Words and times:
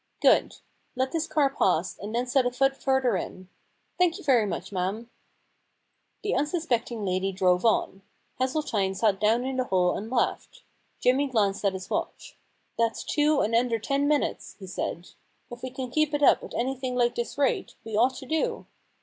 * 0.13 0.19
Good. 0.19 0.55
Let 0.95 1.11
this 1.11 1.27
car 1.27 1.51
past, 1.51 1.99
and 1.99 2.15
then 2.15 2.25
set 2.25 2.47
a 2.47 2.51
foot 2.51 2.75
further 2.75 3.15
in. 3.15 3.49
Thank 3.99 4.17
you 4.17 4.23
very 4.23 4.47
much, 4.47 4.71
madam.' 4.71 5.11
The 6.23 6.33
unsuspecting 6.33 7.05
lady 7.05 7.31
drove 7.31 7.63
on. 7.65 8.01
Hessel 8.39 8.63
tine 8.63 8.95
sat 8.95 9.19
down 9.19 9.45
in 9.45 9.57
the 9.57 9.65
hole 9.65 9.95
and 9.95 10.09
laughed. 10.09 10.63
Jimmy 11.01 11.27
glanced 11.27 11.63
at 11.63 11.73
his 11.73 11.91
watch. 11.91 12.35
* 12.57 12.77
That's 12.79 13.03
two 13.03 13.43
in 13.43 13.53
under 13.53 13.77
ten 13.77 14.07
minutes,' 14.07 14.55
he 14.57 14.65
said. 14.65 15.09
* 15.31 15.51
If 15.51 15.61
we 15.61 15.69
can 15.69 15.91
keep 15.91 16.15
it 16.15 16.23
up 16.23 16.43
at 16.43 16.55
anything 16.55 16.95
like 16.95 17.13
this 17.13 17.37
rate, 17.37 17.75
we 17.83 17.95
ought 17.95 18.15
to 18.15 18.25
do.' 18.25 18.65